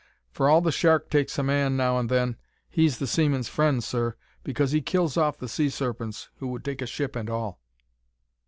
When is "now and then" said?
1.77-2.37